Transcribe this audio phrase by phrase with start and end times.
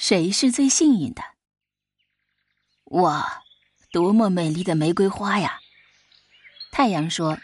[0.00, 1.22] 谁是最幸运的？
[2.84, 3.42] 哇，
[3.92, 5.60] 多么美丽的玫瑰花呀！
[6.72, 7.36] 太阳说：“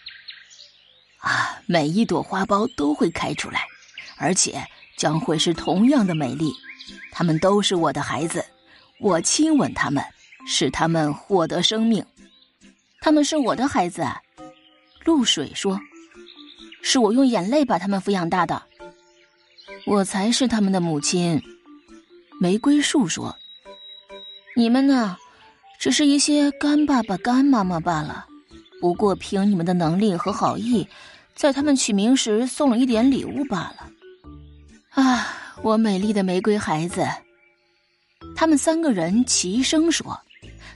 [1.21, 3.67] 啊，每一朵花苞都会开出来，
[4.17, 4.67] 而且
[4.97, 6.51] 将会是同样的美丽。
[7.13, 8.43] 他们都是我的孩子，
[9.01, 10.03] 我亲吻他们，
[10.47, 12.03] 使他们获得生命。
[13.03, 14.03] 他们是我的孩子。”
[15.05, 15.79] 露水说
[16.83, 18.63] ：“是我用眼泪把他们抚养大的。
[19.85, 21.43] 我才是他们的母亲。”
[22.41, 23.35] 玫瑰树说
[24.57, 25.17] ：“你们呢？”
[25.79, 28.27] 只是一些干爸爸、干妈妈罢了。
[28.81, 30.89] 不过凭你们的能力和好意，
[31.35, 33.91] 在他们取名时送了一点礼物罢了。
[34.91, 35.29] 啊，
[35.63, 37.07] 我美丽的玫瑰孩子！
[38.35, 40.19] 他们三个人齐声说，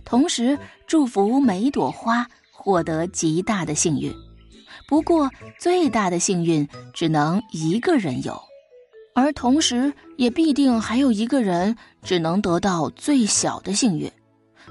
[0.05, 4.15] 同时祝福每朵花获得极大的幸运。
[4.87, 8.39] 不过最大的幸运只能一个人有，
[9.15, 14.11] 而同时也必定还有一个人只能得到最小的幸运。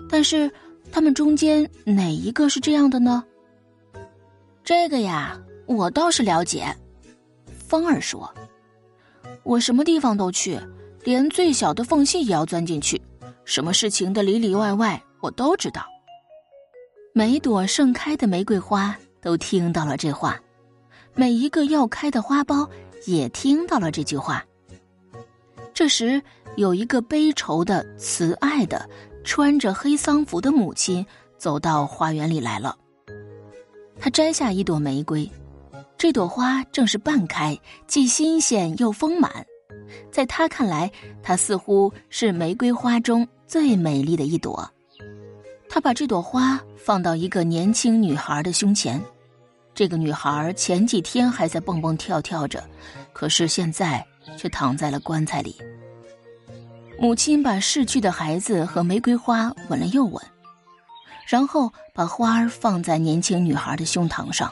[0.10, 0.50] 但是，
[0.92, 3.24] 他们中间哪一个是这样的呢？
[4.64, 6.76] 这个呀，我倒是了解。
[7.68, 8.34] 风儿说
[9.44, 10.60] ：“我什么地方都去，
[11.04, 13.00] 连最小的缝隙也要钻进去，
[13.46, 15.86] 什么事情的里里外外我都知道。”
[17.14, 20.40] 每朵盛开的玫瑰花都听到了这话，
[21.14, 22.68] 每一个要开的花苞
[23.06, 24.46] 也听到了这句话。
[25.74, 26.22] 这时，
[26.56, 28.90] 有一个悲愁的、慈爱的。
[29.22, 31.06] 穿着黑丧服的母亲
[31.38, 32.76] 走到花园里来了。
[34.00, 35.30] 她摘下一朵玫瑰，
[35.98, 37.56] 这朵花正是半开，
[37.86, 39.46] 既新鲜又丰满。
[40.10, 40.90] 在她看来，
[41.22, 44.68] 它似乎是玫瑰花中最美丽的一朵。
[45.68, 49.00] 她把这朵花放到一个年轻女孩的胸前。
[49.80, 52.62] 这个女孩前几天还在蹦蹦跳跳着，
[53.14, 54.06] 可是现在
[54.38, 55.56] 却躺在了棺材里。
[57.00, 60.22] 母亲把逝去的孩子和玫瑰花吻了又吻，
[61.26, 64.52] 然后把花儿放在年轻女孩的胸膛上，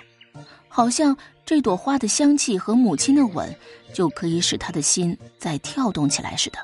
[0.69, 1.13] 好像
[1.45, 3.53] 这朵花的香气和母亲的吻
[3.93, 6.59] 就可以使她的心再跳动起来似的。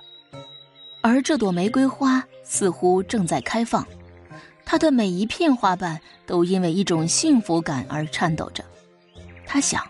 [1.02, 3.86] 而这朵玫瑰花似乎正在开放，
[4.74, 8.66] 它的每一片花瓣都因为一种幸福感而颤抖着。
[9.46, 9.88] 他想：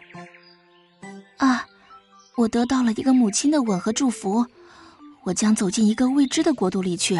[1.37, 1.65] 啊，
[2.35, 4.45] 我得到了一个母亲的吻和祝福。
[5.23, 7.17] 我将走进一个未知的国度里去，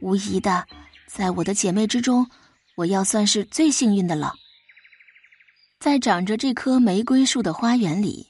[0.00, 0.64] 无疑的，
[1.08, 2.24] 在我的姐妹之中，
[2.76, 4.34] 我要算是最幸运的了。
[5.80, 8.28] 在长着这棵玫瑰树的花园里，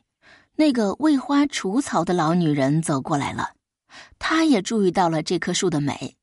[0.57, 3.51] 那个为花除草的老女人走过来了，
[4.19, 6.17] 她也注意到了这棵树的美，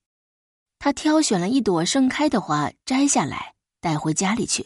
[0.79, 4.65] 他挑选了一朵盛开的花摘下来带回家里去，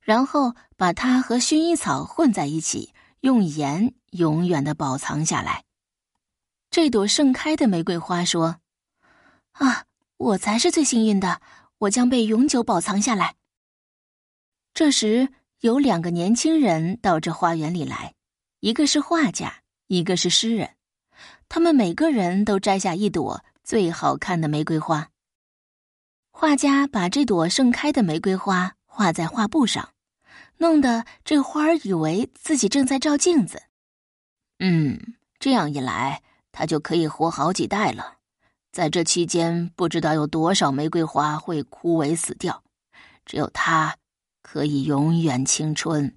[0.00, 5.64] 然后把它和薰衣草混在一起，用盐永远的保藏下来。
[6.70, 8.60] 这朵盛开的玫瑰花说
[9.52, 9.86] ：“啊，
[10.18, 11.40] 我才是最幸运的，
[11.78, 13.36] 我将被永久保藏下来。”
[14.74, 18.12] 这时，有两个年轻人到这花园里来，
[18.60, 20.76] 一个是画家，一个是诗人。
[21.48, 25.08] 他们每个人都摘下一朵最好看的玫瑰花。
[26.30, 29.90] 画家把这朵盛开的玫瑰花画在画布上，
[30.58, 33.64] 弄得这花儿以为自己正在照镜子。
[34.60, 36.22] 嗯，这样一来。
[36.52, 38.18] 它就可以活好几代了，
[38.72, 42.62] 在这期间，不知道有多少玫瑰花会枯萎死掉，
[43.26, 43.98] 只有它
[44.40, 46.16] 可以永远青春。